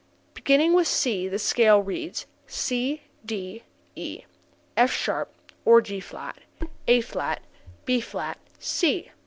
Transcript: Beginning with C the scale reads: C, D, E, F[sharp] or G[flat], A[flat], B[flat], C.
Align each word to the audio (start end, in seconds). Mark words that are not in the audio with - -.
Beginning 0.33 0.73
with 0.73 0.87
C 0.87 1.27
the 1.27 1.37
scale 1.37 1.79
reads: 1.83 2.25
C, 2.47 3.03
D, 3.23 3.61
E, 3.95 4.23
F[sharp] 4.75 5.27
or 5.63 5.79
G[flat], 5.79 6.37
A[flat], 6.87 7.43
B[flat], 7.85 8.37
C. 8.57 9.11